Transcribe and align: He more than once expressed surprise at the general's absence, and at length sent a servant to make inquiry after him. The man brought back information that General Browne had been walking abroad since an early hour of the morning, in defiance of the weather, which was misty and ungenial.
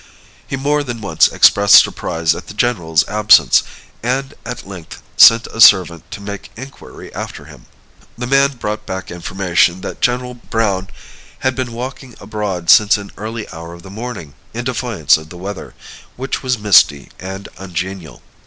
He 0.47 0.55
more 0.55 0.81
than 0.83 0.99
once 0.99 1.27
expressed 1.27 1.75
surprise 1.83 2.33
at 2.33 2.47
the 2.47 2.55
general's 2.55 3.07
absence, 3.07 3.61
and 4.01 4.33
at 4.47 4.65
length 4.67 4.99
sent 5.15 5.45
a 5.53 5.61
servant 5.61 6.09
to 6.09 6.19
make 6.19 6.49
inquiry 6.57 7.13
after 7.13 7.45
him. 7.45 7.67
The 8.17 8.25
man 8.25 8.53
brought 8.57 8.87
back 8.87 9.11
information 9.11 9.81
that 9.81 10.01
General 10.01 10.33
Browne 10.33 10.87
had 11.45 11.55
been 11.55 11.71
walking 11.71 12.15
abroad 12.19 12.71
since 12.71 12.97
an 12.97 13.11
early 13.15 13.47
hour 13.51 13.75
of 13.75 13.83
the 13.83 13.91
morning, 13.91 14.33
in 14.55 14.63
defiance 14.65 15.17
of 15.17 15.29
the 15.29 15.37
weather, 15.37 15.75
which 16.15 16.41
was 16.41 16.57
misty 16.57 17.11
and 17.19 17.47
ungenial. 17.59 18.23